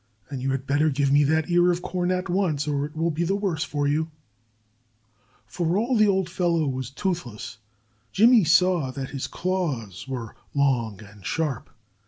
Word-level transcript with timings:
"And 0.31 0.41
you 0.41 0.49
had 0.49 0.65
better 0.65 0.89
give 0.89 1.11
me 1.11 1.23
that 1.25 1.47
ear 1.51 1.69
of 1.71 1.83
corn 1.83 2.09
at 2.09 2.27
once, 2.27 2.67
or 2.67 2.87
it 2.87 2.95
will 2.95 3.11
be 3.11 3.23
the 3.23 3.35
worse 3.35 3.63
for 3.63 3.87
you." 3.87 4.09
For 5.45 5.77
all 5.77 5.95
the 5.95 6.07
old 6.07 6.27
fellow 6.27 6.65
was 6.65 6.89
toothless, 6.89 7.59
Jimmy 8.11 8.43
saw 8.43 8.89
that 8.89 9.11
his 9.11 9.27
claws 9.27 10.07
were 10.07 10.35
long 10.55 11.01
and 11.03 11.23
sharp. 11.23 11.69